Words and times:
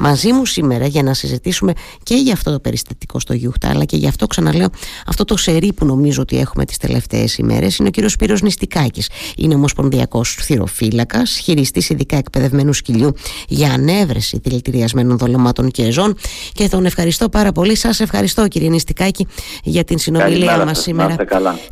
μαζί 0.00 0.32
μου 0.32 0.46
σήμερα 0.46 0.86
για 0.86 1.02
να 1.02 1.14
συζητήσουμε 1.14 1.72
και 2.02 2.14
για 2.14 2.32
αυτό 2.32 2.52
το 2.52 2.60
περιστατικό 2.60 3.20
στο 3.20 3.32
Γιούχτα 3.32 3.68
αλλά 3.68 3.84
και 3.84 3.96
για 3.96 4.08
αυτό 4.08 4.26
ξαναλέω 4.26 4.68
αυτό 5.06 5.24
το 5.24 5.36
σερί 5.36 5.72
που 5.72 5.84
νομίζω 5.84 6.22
ότι 6.22 6.38
έχουμε 6.38 6.64
τις 6.64 6.76
τελευταίες 6.76 7.38
ημέρες 7.38 7.76
είναι 7.76 7.88
ο 7.88 7.90
κύριος 7.90 8.12
Σπύρος 8.12 8.42
Νηστικάκης. 8.42 9.08
Είναι 9.36 9.54
ομοσπονδιακός 9.54 10.34
θηροφύλακας 10.34 11.38
χειριστής 11.42 11.88
ειδικά 11.90 12.16
εκπαιδευμένου 12.16 12.72
σκυλιού 12.72 13.14
για 13.48 13.72
ανέβρεση 13.72 14.40
δηλητηριασμένων 14.42 15.18
δολωμάτων 15.18 15.70
και 15.70 15.90
ζών 15.90 16.16
και 16.52 16.68
τον 16.68 16.84
ευχαριστώ 16.84 17.28
πάρα 17.28 17.52
πολύ. 17.52 17.76
Σας 17.76 18.00
ευχαριστώ 18.00 18.48
κύριε 18.48 18.68
Νηστικάκη 18.68 19.26
για 19.64 19.84
την 19.84 19.98
συνομιλία 19.98 20.64
μας 20.64 20.80
σήμερα. 20.80 21.16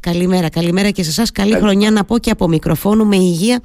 καλημέρα, 0.00 0.48
καλημέρα 0.48 0.90
και 0.90 1.02
σε 1.02 1.10
εσάς. 1.10 1.32
Καλή 1.32 1.54
χρονιά 1.54 1.90
να 1.90 2.04
πω 2.04 2.18
και 2.18 2.30
από 2.30 2.48
μικροφόνου 2.48 3.06
με 3.06 3.16
υγεία 3.16 3.60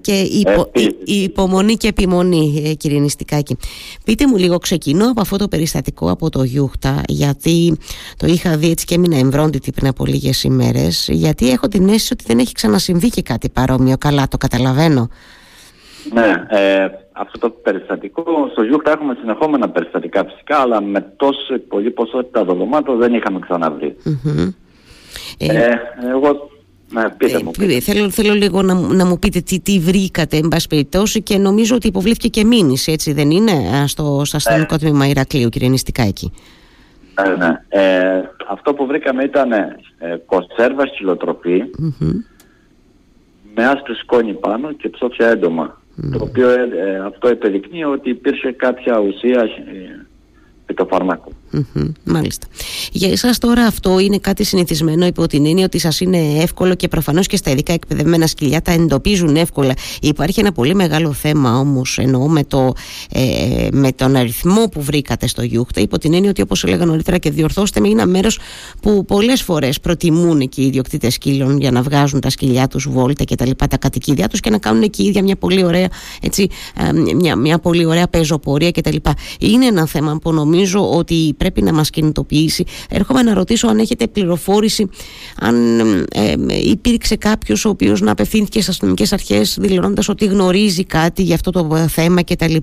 και 0.00 0.12
υπο, 0.12 0.70
υπομονή 1.04 1.76
και 1.76 1.88
επιμονή 1.88 2.62
ε, 2.66 2.74
κύριε 2.74 2.98
Νηστικάκη 2.98 3.56
πείτε 4.04 4.26
μου 4.26 4.36
λίγο 4.36 4.58
ξεκινώ 4.58 5.10
από 5.10 5.20
αυτό 5.20 5.36
το 5.36 5.48
περιστατικό 5.48 6.10
από 6.10 6.30
το 6.30 6.42
Γιούχτα 6.42 7.00
γιατί 7.08 7.78
το 8.16 8.26
είχα 8.26 8.56
δει 8.56 8.70
έτσι 8.70 8.84
και 8.84 8.94
έμεινα 8.94 9.16
εμβρόντιτη 9.16 9.72
πριν 9.72 9.88
από 9.88 10.04
λίγες 10.04 10.42
ημέρες, 10.44 11.08
γιατί 11.12 11.50
έχω 11.50 11.68
την 11.68 11.88
αίσθηση 11.88 12.12
ότι 12.12 12.24
δεν 12.26 12.38
έχει 12.38 12.52
ξανασυμβεί 12.52 13.08
και 13.08 13.22
κάτι 13.22 13.48
παρόμοιο. 13.48 13.96
Καλά 13.98 14.28
το 14.28 14.36
καταλαβαίνω. 14.36 15.08
Ναι, 16.12 16.44
ε, 16.48 16.86
αυτό 17.12 17.38
το 17.38 17.50
περιστατικό, 17.50 18.24
στο 18.52 18.62
Γιούχτα 18.62 18.90
έχουμε 18.90 19.16
συνεχόμενα 19.20 19.68
περιστατικά 19.68 20.24
φυσικά, 20.24 20.56
αλλά 20.58 20.82
με 20.82 21.12
τόσο 21.16 21.58
πολύ 21.68 21.90
ποσότητα 21.90 22.44
δολωμάτων 22.44 22.98
δεν 22.98 23.14
είχαμε 23.14 23.38
ξαναβρει. 23.38 23.96
Ε, 25.38 25.46
ε, 25.46 25.80
εγώ 26.10 26.50
ναι, 26.94 27.08
πείτε 27.16 27.42
μου, 27.42 27.50
πείτε. 27.50 27.80
Θέλω, 27.80 28.10
θέλω 28.10 28.34
λίγο 28.34 28.62
να, 28.62 28.74
να 28.74 29.06
μου 29.06 29.18
πείτε 29.18 29.40
τι, 29.40 29.60
τι 29.60 29.78
βρήκατε, 29.78 30.36
εν 30.36 30.48
πάση 30.48 30.68
περιπτώσει, 30.68 31.22
και 31.22 31.38
νομίζω 31.38 31.74
ότι 31.74 31.86
υποβλήθηκε 31.86 32.28
και 32.28 32.44
μήνυση, 32.44 32.92
έτσι 32.92 33.12
δεν 33.12 33.30
είναι, 33.30 33.52
στο, 33.86 34.22
στο 34.24 34.36
αστυνομικό 34.36 34.78
τμήμα 34.78 35.06
Ηρακλείου, 35.06 35.48
κύριε 35.48 35.68
Νηστικάκη. 35.68 36.32
Ε, 37.14 37.36
ναι. 37.36 37.60
Ε, 37.68 38.22
αυτό 38.50 38.74
που 38.74 38.86
βρήκαμε 38.86 39.22
ήταν 39.22 39.52
ε, 39.52 39.76
κονσέρβας 40.26 40.90
με 43.54 43.64
άσπρη 43.64 43.94
σκόνη 43.94 44.32
πάνω 44.32 44.72
και 44.72 44.88
ψόφια 44.88 45.28
έντομα. 45.28 45.82
Το 46.12 46.24
οποίο 46.24 46.48
ε, 46.48 46.68
ε, 46.76 46.98
αυτό 46.98 47.28
επιδεικνύει 47.28 47.84
ότι 47.84 48.10
υπήρχε 48.10 48.52
κάποια 48.52 48.98
ουσία 48.98 49.40
ε, 49.40 50.06
φυτοφάρμακο. 50.66 51.30
Mm-hmm, 51.54 51.92
μάλιστα. 52.04 52.46
Για 52.92 53.10
εσάς 53.10 53.38
τώρα 53.38 53.66
αυτό 53.66 53.98
είναι 53.98 54.18
κάτι 54.18 54.44
συνηθισμένο 54.44 55.06
υπό 55.06 55.26
την 55.26 55.46
έννοια 55.46 55.64
ότι 55.64 55.78
σας 55.78 56.00
είναι 56.00 56.18
εύκολο 56.18 56.74
και 56.74 56.88
προφανώς 56.88 57.26
και 57.26 57.36
στα 57.36 57.50
ειδικά 57.50 57.72
εκπαιδευμένα 57.72 58.26
σκυλιά 58.26 58.62
τα 58.62 58.72
εντοπίζουν 58.72 59.36
εύκολα. 59.36 59.74
Υπάρχει 60.00 60.40
ένα 60.40 60.52
πολύ 60.52 60.74
μεγάλο 60.74 61.12
θέμα 61.12 61.58
όμως 61.58 61.98
εννοώ 61.98 62.28
με, 62.28 62.44
το, 62.44 62.72
ε, 63.12 63.68
με 63.72 63.92
τον 63.92 64.16
αριθμό 64.16 64.64
που 64.68 64.82
βρήκατε 64.82 65.26
στο 65.26 65.42
Γιούχτα 65.42 65.80
υπό 65.80 65.98
την 65.98 66.14
έννοια 66.14 66.30
ότι 66.30 66.42
όπως 66.42 66.64
έλεγα 66.64 66.84
νωρίτερα 66.84 67.18
και 67.18 67.30
διορθώστε 67.30 67.80
με 67.80 67.88
είναι 67.88 68.02
ένα 68.02 68.10
μέρος 68.10 68.38
που 68.80 69.04
πολλές 69.04 69.42
φορές 69.42 69.80
προτιμούν 69.80 70.48
και 70.48 70.60
οι 70.60 70.66
ιδιοκτήτες 70.66 71.14
σκύλων 71.14 71.58
για 71.58 71.70
να 71.70 71.82
βγάζουν 71.82 72.20
τα 72.20 72.30
σκυλιά 72.30 72.68
τους 72.68 72.88
βόλτα 72.90 73.24
και 73.24 73.34
τα 73.34 73.46
λοιπά 73.46 73.66
τα 73.66 73.76
κατοικίδια 73.76 74.28
τους 74.28 74.40
και 74.40 74.50
να 74.50 74.58
κάνουν 74.58 74.82
εκεί 74.82 75.02
ίδια 75.02 75.22
μια 75.22 75.36
πολύ 75.36 75.64
ωραία, 75.64 75.88
έτσι, 76.20 76.48
μια, 77.16 77.36
μια 77.36 77.58
πολύ 77.58 77.84
ωραία 77.84 78.08
πεζοπορία 78.08 78.70
κτλ. 78.70 78.96
Είναι 79.38 79.66
ένα 79.66 79.86
θέμα 79.86 80.18
που 80.22 80.32
νομίζω 80.32 80.90
ότι 80.90 81.34
πρέπει 81.44 81.62
να 81.62 81.72
μας 81.72 81.90
κινητοποιήσει. 81.90 82.64
Έρχομαι 82.90 83.22
να 83.22 83.34
ρωτήσω 83.34 83.68
αν 83.68 83.78
έχετε 83.78 84.06
πληροφόρηση, 84.06 84.88
αν 85.40 85.80
ε, 86.10 86.34
υπήρξε 86.64 87.16
κάποιος 87.16 87.64
ο 87.64 87.68
οποίος 87.68 88.00
να 88.00 88.10
απευθύνθηκε 88.10 88.58
στις 88.60 88.68
αστυνομικές 88.68 89.12
αρχές 89.12 89.56
δηλώνοντας 89.60 90.08
ότι 90.08 90.24
γνωρίζει 90.24 90.84
κάτι 90.84 91.22
για 91.22 91.34
αυτό 91.34 91.50
το 91.50 91.88
θέμα 91.88 92.22
κτλ. 92.22 92.56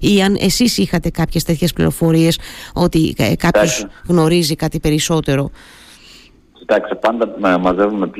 Ή 0.00 0.22
αν 0.22 0.36
εσείς 0.40 0.78
είχατε 0.78 1.10
κάποιες 1.10 1.44
τέτοιες 1.44 1.72
πληροφορίες 1.72 2.38
ότι 2.72 3.14
ε, 3.16 3.34
κάποιος 3.36 3.86
γνωρίζει 4.06 4.54
κάτι 4.54 4.80
περισσότερο. 4.80 5.50
Κοιτάξτε, 6.70 6.94
πάντα 6.94 7.58
μαζεύουμε 7.58 8.10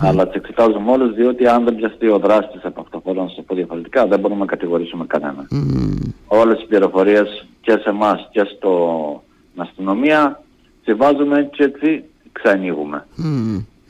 αλλά 0.00 0.26
τις 0.26 0.34
εξετάζουμε 0.34 0.90
όλες 0.90 1.14
διότι 1.14 1.46
αν 1.46 1.64
δεν 1.64 1.74
πιαστεί 1.74 2.08
ο 2.08 2.18
δράστης 2.18 2.64
από 2.64 2.80
αυτό, 2.80 3.00
θέλω 3.04 3.22
να 3.22 3.28
σας 3.28 3.44
πω 3.46 3.54
διαφορετικά, 3.54 4.06
δεν 4.06 4.20
μπορούμε 4.20 4.40
να 4.40 4.46
κατηγορήσουμε 4.46 5.04
κανένα. 5.06 5.46
Mm. 5.50 6.12
Όλες 6.26 6.62
οι 6.62 6.66
πληροφορίες 6.66 7.46
και 7.60 7.70
σε 7.70 7.88
εμάς 7.88 8.28
και 8.30 8.40
στην 8.40 9.62
αστυνομία 9.62 10.42
τις 10.84 10.96
βάζουμε 10.96 11.48
και 11.52 11.64
έτσι 11.64 12.04
ξανοίγουμε. 12.32 13.06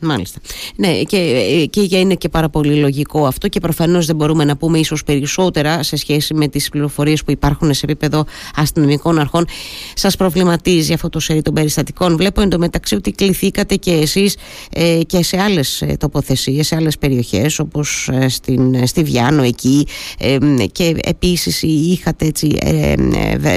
Μάλιστα. 0.01 0.41
Ναι, 0.77 1.03
και, 1.03 1.67
και 1.71 1.97
είναι 1.97 2.15
και 2.15 2.29
πάρα 2.29 2.49
πολύ 2.49 2.75
λογικό 2.75 3.27
αυτό 3.27 3.49
και 3.49 3.61
προφανώς 3.61 4.07
δεν 4.07 4.17
μπορούμε 4.17 4.45
να 4.45 4.57
πούμε 4.57 4.79
ίσως 4.79 5.05
περισσότερα 5.05 5.83
σε 5.83 5.97
σχέση 5.97 6.35
με 6.35 6.49
τις 6.49 6.69
πληροφορίες 6.69 7.25
που 7.25 7.31
υπάρχουν 7.31 7.75
σε 7.75 7.81
επίπεδο 7.85 8.25
αστυνομικών 8.55 9.19
αρχών. 9.19 9.47
Σας 9.95 10.17
προβληματίζει 10.17 10.93
αυτό 10.93 11.09
το 11.09 11.21
σερί 11.21 11.43
των 11.43 11.55
περιστατικών. 11.55 12.17
Βλέπω 12.17 12.41
εντωμεταξύ 12.41 12.95
ότι 12.95 13.13
κληθήκατε 13.13 13.75
και 13.75 13.93
εσείς 13.93 14.37
ε, 14.73 15.01
και 15.07 15.23
σε 15.23 15.41
άλλες 15.41 15.83
ε, 15.83 15.97
τοποθεσίες, 15.99 16.67
σε 16.67 16.75
άλλες 16.75 16.99
περιοχές 16.99 17.59
όπως 17.59 18.09
ε, 18.13 18.29
στην, 18.29 18.87
στη 18.87 19.03
Βιάνο 19.03 19.43
εκεί 19.43 19.87
ε, 20.19 20.39
και 20.73 20.97
επίσης 21.03 21.63
είχατε 21.63 22.27
έτσι, 22.27 22.59
ε, 22.61 22.95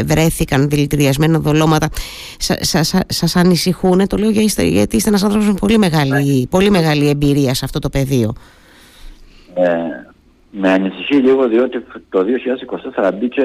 βρέθηκαν 0.03 0.69
δηλητηριασμένα 0.69 1.39
δολώματα. 1.39 1.89
Σα, 2.37 2.83
σα, 2.83 2.99
σας 3.07 3.35
ανησυχούν, 3.35 4.07
το 4.07 4.17
λέω 4.17 4.29
γιατί 4.29 4.95
είστε 4.95 5.09
ένας 5.09 5.23
άνθρωπος 5.23 5.47
με 5.47 5.53
πολύ 5.53 5.77
μεγάλη 5.77 6.28
πολύ 6.49 6.69
μεγάλη 6.69 7.09
εμπειρία 7.09 7.53
σε 7.53 7.65
αυτό 7.65 7.79
το 7.79 7.89
πεδίο. 7.89 8.33
Ε, 9.53 9.69
με 10.51 10.69
ανησυχεί 10.69 11.15
λίγο 11.15 11.47
διότι 11.47 11.83
το 12.09 12.25
2024 12.95 13.11
μπήκε 13.19 13.43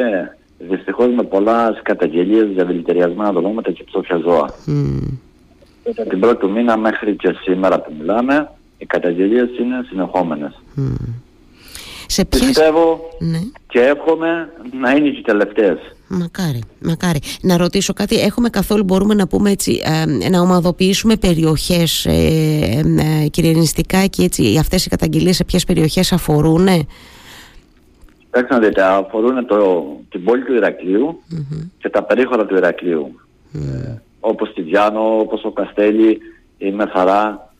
δυστυχώς 0.59 1.09
με 1.15 1.23
πολλά 1.23 1.81
καταγγελίες 1.83 2.47
για 2.51 2.65
δηλητηριασμένα 2.65 3.33
δολώματα 3.33 3.71
και 3.71 3.85
ψόφια 3.85 4.17
ζώα. 4.17 4.51
Mm. 4.67 5.19
Την 6.09 6.21
πρώτη 6.21 6.47
μήνα 6.47 6.77
μέχρι 6.77 7.17
και 7.17 7.37
σήμερα 7.43 7.81
που 7.81 7.93
μιλάμε 7.99 8.51
οι 8.79 8.87
καταγγελίες 8.87 9.49
είναι 9.59 9.85
συνεχόμενες. 9.89 10.63
Mm. 10.77 11.15
Σε 12.07 12.25
ποιες... 12.25 12.45
Πιστεύω 12.45 13.01
ναι. 13.19 13.39
και 13.67 13.81
εύχομαι 13.81 14.53
να 14.81 14.91
είναι 14.91 15.09
και 15.09 15.19
οι 15.19 15.23
τελευταίες. 15.23 15.79
Μακάρι, 16.09 16.61
μακάρι. 16.81 17.19
Να 17.43 17.57
ρωτήσω 17.57 17.93
κάτι, 17.93 18.21
έχουμε 18.21 18.49
καθόλου, 18.49 18.85
μπορούμε 18.85 19.15
να 19.15 19.27
πούμε 19.27 19.51
έτσι, 19.51 19.83
ε, 20.23 20.29
να 20.29 20.41
ομαδοποιήσουμε 20.41 21.17
περιοχές 21.17 22.07
ε, 22.07 22.13
ε, 23.23 23.29
κυριαρχιστικά 23.29 24.07
και 24.07 24.23
έτσι, 24.23 24.57
αυτές 24.59 24.87
οι 24.87 24.89
καταγγελίες 24.89 25.37
σε 25.37 25.45
ποιες 25.45 25.65
περιοχές 25.65 26.13
αφορούν. 26.13 26.67
Κοιτάξτε 28.19 28.55
να 28.55 28.59
δείτε, 28.59 28.83
αφορούν 28.83 29.47
το, 29.47 29.87
την 30.11 30.25
πόλη 30.25 30.45
του 30.45 30.55
ηρακλειου 30.55 31.23
και 31.79 31.89
τα 31.89 32.03
περίχωρα 32.03 32.47
του 32.47 32.57
Ηρακλείου. 32.57 33.19
Mm. 33.55 33.99
όπως 34.21 34.53
τη 34.53 34.63
Διάνο, 34.63 35.19
όπως 35.19 35.45
ο 35.45 35.51
Καστέλη, 35.51 36.19
η 36.59 36.71
Μεθαρά, 36.71 37.54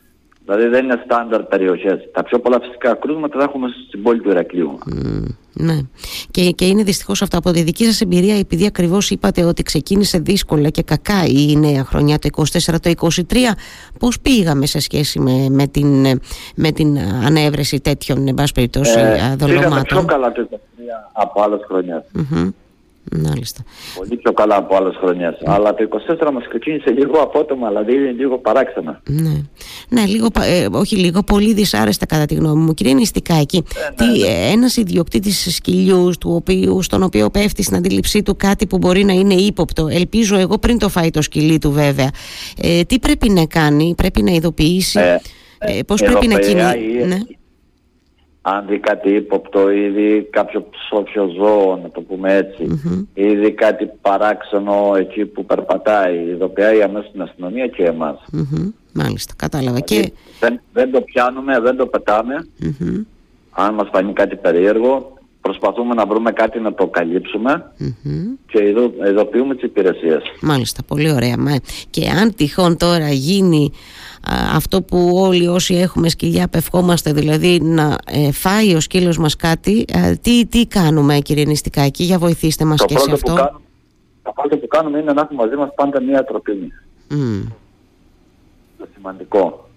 Δηλαδή 0.45 0.67
δεν 0.67 0.83
είναι 0.83 1.01
στάνταρ 1.05 1.43
περιοχές. 1.43 2.09
Τα 2.13 2.23
πιο 2.23 2.39
πολλά 2.39 2.59
φυσικά 2.61 2.93
κρούσματα 2.93 3.37
τα 3.37 3.43
έχουμε 3.43 3.67
στην 3.87 4.01
πόλη 4.03 4.19
του 4.21 4.29
Ηρακλείου. 4.29 4.79
ναι. 5.53 5.77
Και, 6.31 6.51
και 6.51 6.65
είναι 6.65 6.83
δυστυχώς 6.83 7.21
αυτό 7.21 7.37
από 7.37 7.51
τη 7.51 7.61
δική 7.61 7.85
σας 7.85 8.01
εμπειρία, 8.01 8.37
επειδή 8.39 8.65
ακριβώς 8.65 9.09
είπατε 9.09 9.43
ότι 9.43 9.63
ξεκίνησε 9.63 10.19
δύσκολα 10.19 10.69
και 10.69 10.83
κακά 10.83 11.25
η 11.25 11.55
νέα 11.55 11.83
χρονιά 11.83 12.19
το 12.19 12.29
24, 12.35 12.75
το 12.81 12.91
23, 12.99 13.35
πώς 13.99 14.19
πήγαμε 14.19 14.65
σε 14.65 14.79
σχέση 14.79 15.19
με, 15.19 15.49
με, 15.49 15.67
την, 15.67 16.19
με 16.55 16.71
την 16.71 16.97
ανέβρεση 17.25 17.79
τέτοιων, 17.79 18.27
εν 18.27 18.33
πάση 18.33 18.53
περιπτώσει, 18.53 18.99
ε, 18.99 19.35
δολωμάτων. 19.35 19.47
Πήγαμε 19.47 19.81
πιο 19.81 20.05
καλά 20.05 20.31
το 20.31 20.47
23 20.51 20.55
από 21.13 21.41
άλλες 21.41 21.59
Μάλιστα. 23.11 23.63
Πολύ 23.97 24.15
πιο 24.15 24.33
καλά 24.33 24.55
από 24.55 24.75
άλλες 24.75 24.95
χρονιές. 24.95 25.41
Αλλά 25.45 25.73
το 25.73 25.83
24 25.83 26.31
μας 26.31 26.47
ξεκίνησε 26.47 26.91
λίγο 26.91 27.19
απότομα, 27.19 27.67
δηλαδή 27.67 27.93
είναι 27.93 28.11
λίγο 28.11 28.37
παράξενα. 28.37 29.01
Ναι, 29.09 29.41
ναι 29.89 30.05
λίγο, 30.05 30.27
ε, 30.41 30.67
όχι 30.71 30.95
λίγο, 30.95 31.23
πολύ 31.23 31.53
δυσάρεστα 31.53 32.05
κατά 32.05 32.25
τη 32.25 32.35
γνώμη 32.35 32.61
μου. 32.61 32.73
Κύριε 32.73 32.93
Νηστικάκη, 32.93 33.63
ε, 33.97 34.03
ναι, 34.03 34.11
ναι. 34.11 34.27
Ε, 34.27 34.51
ένας 34.51 34.77
ιδιοκτήτης 34.77 35.55
σκυλιούς, 35.55 36.17
του 36.17 36.31
οποίου, 36.35 36.81
στον 36.81 37.03
οποίο 37.03 37.29
πέφτει 37.29 37.63
στην 37.63 37.75
αντίληψή 37.75 38.23
του 38.23 38.35
κάτι 38.35 38.67
που 38.67 38.77
μπορεί 38.77 39.03
να 39.03 39.13
είναι 39.13 39.33
ύποπτο, 39.33 39.87
ελπίζω 39.87 40.37
εγώ 40.37 40.57
πριν 40.57 40.77
το 40.77 40.89
φάει 40.89 41.09
το 41.09 41.21
σκυλί 41.21 41.57
του 41.57 41.71
βέβαια, 41.71 42.09
ε, 42.61 42.83
τι 42.83 42.99
πρέπει 42.99 43.29
να 43.29 43.45
κάνει, 43.45 43.93
πρέπει 43.97 44.21
να 44.21 44.31
ειδοποιήσει, 44.31 44.99
ε, 44.99 45.17
ε, 45.77 45.83
πώς 45.83 46.01
πρέπει 46.01 46.27
να 46.27 46.39
κινήσει. 46.39 47.37
Ναι 48.45 48.55
αν 48.57 48.65
δει 48.67 48.79
κάτι 48.79 49.09
ύποπτο 49.09 49.71
ήδη 49.71 50.27
κάποιο 50.29 50.67
ψόφιο 50.69 51.27
ζώο, 51.37 51.79
να 51.83 51.89
το 51.89 52.01
πούμε 52.01 52.35
έτσι, 52.35 52.67
mm-hmm. 52.69 53.05
ήδη 53.13 53.51
κάτι 53.51 53.91
παράξενο 54.01 54.93
εκεί 54.97 55.25
που 55.25 55.45
περπατάει, 55.45 56.17
ειδοποιάει 56.17 56.81
αμέσως 56.81 57.11
την 57.11 57.21
αστυνομία 57.21 57.67
και 57.67 57.83
εμάς. 57.83 58.25
Mm-hmm. 58.33 58.73
Μάλιστα, 58.93 59.33
κατάλαβα. 59.37 59.79
Δηλαδή, 59.85 60.09
και... 60.09 60.13
δεν, 60.39 60.61
δεν 60.73 60.91
το 60.91 61.01
πιάνουμε, 61.01 61.59
δεν 61.59 61.75
το 61.75 61.85
πετάμε. 61.85 62.47
Αν 63.51 63.73
μας 63.73 63.89
φανεί 63.91 64.13
κάτι 64.13 64.35
περίεργο, 64.35 65.14
προσπαθούμε 65.45 65.93
να 65.93 66.05
βρούμε 66.05 66.31
κάτι 66.31 66.59
να 66.59 66.73
το 66.73 66.87
καλυψουμε 66.87 67.71
και 68.47 68.63
ειδο, 68.63 68.91
ειδοποιούμε 69.09 69.53
τις 69.55 69.63
υπηρεσίες. 69.63 70.23
Μάλιστα, 70.41 70.83
πολύ 70.87 71.11
ωραία. 71.11 71.35
Και 71.89 72.09
αν 72.09 72.35
τυχόν 72.35 72.77
τώρα 72.77 73.09
γίνει 73.09 73.71
αυτό 74.55 74.81
που 74.81 75.11
όλοι 75.13 75.47
όσοι 75.47 75.75
έχουμε 75.75 76.09
σκυλιά 76.09 76.45
απευχόμαστε 76.45 77.11
δηλαδή 77.11 77.59
να 77.61 77.97
ε, 78.11 78.31
φάει 78.31 78.75
ο 78.75 78.79
σκύλος 78.79 79.17
μας 79.17 79.35
κάτι 79.35 79.85
τι, 80.21 80.45
τι 80.45 80.65
κάνουμε 80.67 81.19
κύριε 81.19 81.45
Νηστικάκη 81.45 82.03
για 82.03 82.17
βοηθήστε 82.17 82.65
μας 82.65 82.79
το 82.79 82.85
και 82.85 82.97
σε 82.97 83.11
αυτό 83.11 83.33
κάνουμε, 83.33 83.59
το 84.23 84.31
πρώτο 84.35 84.57
που 84.57 84.67
κάνουμε 84.67 84.99
είναι 84.99 85.13
να 85.13 85.21
έχουμε 85.21 85.43
μαζί 85.43 85.55
μας 85.55 85.69
πάντα 85.75 86.01
μία 86.01 86.23
τροπίνη 86.23 86.71
mm. 87.09 87.47
το 88.77 88.87
σημαντικό 88.93 89.69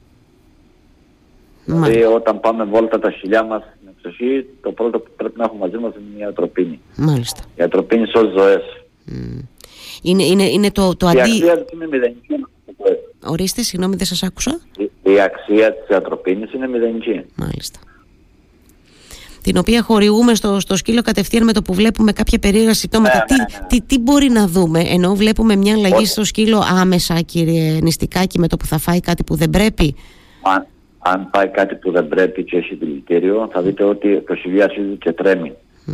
δηλαδή 1.75 2.03
όταν 2.03 2.41
πάμε 2.41 2.65
βόλτα 2.65 2.99
τα 2.99 3.11
χιλιά 3.11 3.45
μας 3.45 3.63
στην 3.63 3.89
εξοχή 3.97 4.47
το 4.61 4.73
πρώτο 4.73 4.99
που 4.99 5.11
πρέπει 5.17 5.39
να 5.39 5.45
έχουμε 5.45 5.61
μαζί 5.61 5.77
μας 5.77 5.93
είναι 5.95 6.17
μία 6.17 6.33
τροπίνη 6.33 6.81
Μάλιστα. 6.97 7.43
η 7.57 7.63
ατροπίνη 7.63 8.07
σε 8.07 8.19
ζωές 8.37 8.63
mm. 9.09 9.45
είναι, 10.03 10.23
είναι, 10.23 10.45
είναι 10.45 10.71
το, 10.71 10.97
το 10.97 11.07
αντί... 11.07 11.19
Η 11.19 11.23
αξία 11.23 11.65
είναι 11.73 11.87
μηδενική 11.87 12.35
Ορίστε, 13.25 13.63
συγγνώμη, 13.63 13.97
δεν 13.97 14.07
σας 14.07 14.23
άκουσα. 14.23 14.61
Η, 15.03 15.21
αξία 15.21 15.75
της 15.75 15.97
ατροπίνης 15.97 16.53
είναι 16.53 16.69
μηδενική. 16.69 17.25
Μάλιστα. 17.35 17.79
Την 19.43 19.57
οποία 19.57 19.83
χορηγούμε 19.83 20.35
στο, 20.35 20.61
στο 20.61 20.77
σκύλο 20.77 21.03
κατευθείαν 21.03 21.45
με 21.45 21.53
το 21.53 21.63
που 21.63 21.75
βλέπουμε 21.75 22.13
κάποια 22.13 22.39
περίεργα 22.39 22.75
συμπτώματα. 22.75 23.17
Ναι, 23.17 23.25
τι, 23.25 23.35
ναι, 23.35 23.59
ναι. 23.61 23.67
Τι, 23.67 23.81
τι, 23.81 23.99
μπορεί 23.99 24.29
να 24.29 24.47
δούμε, 24.47 24.81
ενώ 24.81 25.15
βλέπουμε 25.15 25.57
μια 25.57 25.75
αλλαγή 25.75 26.07
στο 26.07 26.25
σκύλο 26.25 26.65
άμεσα, 26.81 27.21
κύριε 27.21 27.79
Νηστικάκη, 27.83 28.39
με 28.39 28.49
το 28.49 28.57
που 28.57 28.67
θα 28.67 28.79
φάει 28.79 29.01
κάτι 29.01 29.25
που 29.25 29.35
δεν 29.35 29.51
πρέπει; 29.51 29.95
Αν, 30.43 30.67
αν 31.13 31.29
πάει 31.31 31.49
κάτι 31.49 31.75
που 31.75 31.91
δεν 31.91 32.09
πρέπει 32.09 32.45
και 32.45 32.57
έχει 32.57 32.75
δηλητήριο, 32.75 33.49
θα 33.53 33.63
δείτε 33.63 33.85
ότι 33.85 34.21
το 34.21 34.35
χιλί 34.35 34.63
αρχίζει 34.63 34.97
και 34.97 35.13
τρέμει. 35.13 35.53
Mm. 35.87 35.93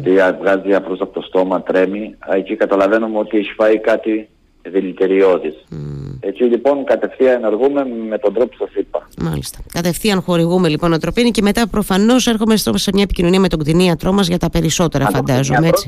Δηλαδή 0.00 0.36
βγάζει 0.40 0.74
αφρός 0.74 1.00
από 1.00 1.12
το 1.12 1.20
στόμα, 1.20 1.62
τρέμει. 1.62 2.14
Εκεί 2.34 2.56
καταλαβαίνουμε 2.56 3.18
ότι 3.18 3.38
έχει 3.38 3.52
φάει 3.52 3.78
κάτι 3.78 4.28
δηλητεριώδης. 4.62 5.54
Mm. 5.70 6.18
Έτσι 6.20 6.42
λοιπόν 6.42 6.84
κατευθείαν 6.84 7.44
ενεργούμε 7.44 7.86
με 8.08 8.18
τον 8.18 8.34
τρόπο 8.34 8.48
που 8.48 8.66
σας 8.66 8.74
είπα. 8.74 9.08
Μάλιστα. 9.22 9.58
Κατευθείαν 9.72 10.22
χορηγούμε 10.22 10.68
λοιπόν 10.68 10.92
οτροπίνη 10.92 11.30
και 11.30 11.42
μετά 11.42 11.68
προφανώς 11.68 12.26
έρχομαι 12.26 12.56
σε 12.56 12.90
μια 12.94 13.02
επικοινωνία 13.02 13.40
με 13.40 13.48
τον 13.48 13.58
κτηνίατρό 13.58 14.12
μας 14.12 14.28
για 14.28 14.38
τα 14.38 14.50
περισσότερα 14.50 15.06
φαντάζομαι 15.06 15.68
έτσι. 15.68 15.86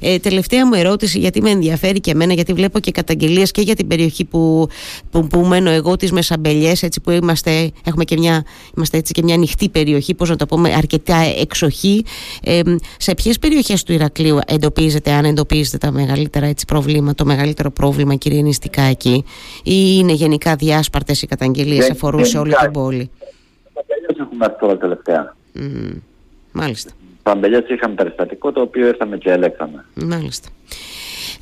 Ε, 0.00 0.18
τελευταία 0.18 0.66
μου 0.66 0.74
ερώτηση, 0.74 1.18
γιατί 1.18 1.42
με 1.42 1.50
ενδιαφέρει 1.50 2.00
και 2.00 2.10
εμένα, 2.10 2.32
γιατί 2.32 2.52
βλέπω 2.52 2.78
και 2.78 2.90
καταγγελίες 2.90 3.50
και 3.50 3.60
για 3.60 3.74
την 3.74 3.86
περιοχή 3.86 4.24
που, 4.24 4.68
που, 5.10 5.26
που 5.26 5.38
μένω 5.38 5.70
εγώ, 5.70 5.96
τις 5.96 6.12
Μεσαμπελιές, 6.12 6.82
έτσι 6.82 7.00
που 7.00 7.10
είμαστε, 7.10 7.70
έχουμε 7.84 8.04
και 8.04 8.16
μια, 8.18 8.44
είμαστε 8.76 8.96
έτσι 8.96 9.12
και 9.12 9.22
μια 9.22 9.34
ανοιχτή 9.34 9.68
περιοχή, 9.68 10.14
πώς 10.14 10.28
να 10.28 10.36
το 10.36 10.46
πούμε, 10.46 10.74
αρκετά 10.74 11.16
εξοχή. 11.40 12.04
Ε, 12.42 12.60
σε 12.98 13.14
ποιες 13.14 13.38
περιοχές 13.38 13.82
του 13.82 13.92
Ηρακλείου 13.92 14.38
εντοπίζετε, 14.46 15.10
αν 15.12 15.24
εντοπίζετε 15.24 15.78
τα 15.78 15.90
μεγαλύτερα 15.90 16.46
έτσι, 16.46 16.64
προβλήματα, 16.64 17.14
το 17.14 17.24
μεγαλύτερο 17.24 17.70
πρόβλημα 17.70 18.14
κύριε 18.14 18.42
Νηστικάκη, 18.42 19.24
ή 19.62 19.96
είναι 19.98 20.12
γενικά 20.12 20.56
διάσπαρτες 20.56 21.22
οι 21.22 21.26
καταγγελίες, 21.26 21.90
αφορούσε 21.90 22.38
όλη 22.38 22.54
την 22.54 22.70
πόλη; 22.70 23.10
έχουμε 24.20 24.44
αυτό 24.44 24.76
τελευταία. 24.76 25.36
Mm, 25.56 25.92
μάλιστα. 26.52 26.92
Παμπελιές 27.24 27.68
είχαμε 27.68 27.94
περιστατικό 27.94 28.52
το 28.52 28.60
οποίο 28.60 28.86
ήρθαμε 28.86 29.16
και 29.16 29.30
ελέγχαμε. 29.30 29.84
Μάλιστα. 29.94 30.48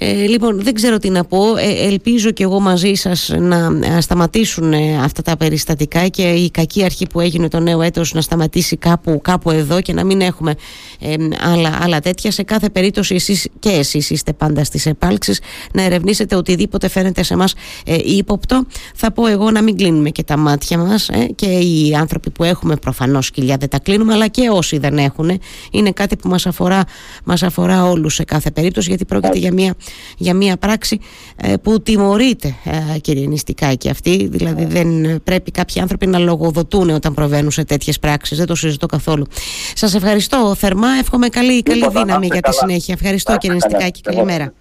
Ε, 0.04 0.26
λοιπόν, 0.26 0.62
δεν 0.62 0.74
ξέρω 0.74 0.98
τι 0.98 1.10
να 1.10 1.24
πω. 1.24 1.56
Ε, 1.56 1.86
ελπίζω 1.86 2.30
και 2.30 2.42
εγώ 2.42 2.60
μαζί 2.60 2.94
σας 2.94 3.32
να 3.38 3.70
σταματήσουν 4.00 4.72
ε, 4.72 4.98
αυτά 5.02 5.22
τα 5.22 5.36
περιστατικά 5.36 6.08
και 6.08 6.22
η 6.22 6.50
κακή 6.50 6.84
αρχή 6.84 7.06
που 7.06 7.20
έγινε 7.20 7.48
το 7.48 7.60
νέο 7.60 7.82
έτος 7.82 8.12
να 8.12 8.20
σταματήσει 8.20 8.76
κάπου, 8.76 9.20
κάπου 9.22 9.50
εδώ 9.50 9.80
και 9.80 9.92
να 9.92 10.04
μην 10.04 10.20
έχουμε 10.20 10.54
ε, 11.00 11.14
άλλα, 11.40 11.78
άλλα 11.82 12.00
τέτοια. 12.00 12.30
Σε 12.30 12.42
κάθε 12.42 12.70
περίπτωση 12.70 13.14
εσείς 13.14 13.48
και 13.58 13.68
εσείς 13.68 14.10
είστε 14.10 14.32
πάντα 14.32 14.64
στις 14.64 14.86
επάλξεις 14.86 15.40
να 15.72 15.82
ερευνήσετε 15.82 16.36
οτιδήποτε 16.36 16.88
φαίνεται 16.88 17.22
σε 17.22 17.36
μας 17.36 17.54
ε, 17.86 17.96
ύποπτο. 18.04 18.66
Θα 18.94 19.12
πω 19.12 19.26
εγώ 19.26 19.50
να 19.50 19.62
μην 19.62 19.76
κλείνουμε 19.76 20.10
και 20.10 20.22
τα 20.22 20.36
μάτια 20.36 20.78
μας 20.78 21.10
και 21.34 21.46
οι 21.46 21.94
άνθρωποι 21.94 22.30
που 22.30 22.44
έχουμε 22.44 22.76
προφανώς 22.76 23.30
κοιλιά 23.30 23.56
δεν 23.56 23.68
τα 23.68 23.78
κλείνουμε 23.78 24.12
αλλά 24.12 24.28
και 24.28 24.48
όσοι 24.48 24.78
δεν 24.78 24.98
έχουν. 24.98 25.40
Είναι 25.70 25.90
κάτι 25.92 26.16
που 26.16 26.28
μας 26.28 26.46
αφορά, 26.46 26.84
μας 27.24 27.42
αφορά 27.42 27.84
όλους 27.84 28.14
σε 28.14 28.24
κάθε 28.24 28.50
περίπτωση 28.50 28.88
γιατί 28.88 29.04
πρόκειται 29.04 29.38
για 29.38 29.52
μια 29.52 29.74
για 30.16 30.34
μια 30.34 30.56
πράξη 30.56 31.00
ε, 31.36 31.56
που 31.56 31.82
τιμωρείται 31.82 32.54
ε, 32.94 32.98
κύριε 32.98 33.26
Νηστικάκη 33.26 33.88
αυτή. 33.88 34.28
Δηλαδή 34.30 34.64
δεν 34.64 35.20
πρέπει 35.24 35.50
κάποιοι 35.50 35.80
άνθρωποι 35.80 36.06
να 36.06 36.18
λογοδοτούν 36.18 36.90
όταν 36.90 37.14
προβαίνουν 37.14 37.50
σε 37.50 37.64
τέτοιες 37.64 37.98
πράξεις. 37.98 38.38
Δεν 38.38 38.46
το 38.46 38.54
συζητώ 38.54 38.86
καθόλου. 38.86 39.26
Σας 39.74 39.94
ευχαριστώ 39.94 40.54
θερμά. 40.58 40.88
Εύχομαι 41.00 41.28
καλή, 41.28 41.62
καλή 41.62 41.78
λοιπόν, 41.78 41.92
δύναμη 41.92 42.28
για 42.32 42.40
τη 42.40 42.54
συνέχεια. 42.54 42.94
Ευχαριστώ 42.94 43.36
κύριε 43.36 43.54
Νηστικάκη 43.54 44.00
καλημέρα 44.00 44.52